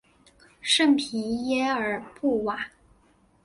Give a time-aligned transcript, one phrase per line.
[0.61, 2.69] 圣皮耶尔布瓦。